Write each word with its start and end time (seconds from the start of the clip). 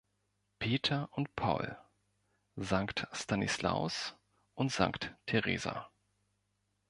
Peter 0.57 1.09
und 1.11 1.35
Paul, 1.35 1.77
Sankt 2.55 3.05
Stanislaus 3.13 4.15
und 4.55 4.71
Sankt 4.71 5.15
Theresa. 5.27 5.91